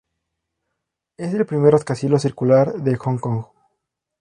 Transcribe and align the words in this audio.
Es 1.15 1.31
el 1.35 1.45
primer 1.45 1.73
rascacielos 1.73 2.23
circular 2.23 2.73
de 2.73 2.95
Hong 2.97 3.19
Kong. 3.19 3.43